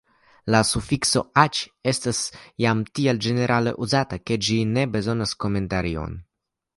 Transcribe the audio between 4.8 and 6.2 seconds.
bezonas komentarion.